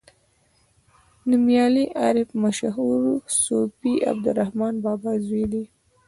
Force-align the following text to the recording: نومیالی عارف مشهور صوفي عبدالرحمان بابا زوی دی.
نومیالی 1.29 1.85
عارف 2.01 2.29
مشهور 2.43 3.01
صوفي 3.43 3.93
عبدالرحمان 4.11 4.73
بابا 4.83 5.13
زوی 5.27 5.45
دی. 5.51 5.63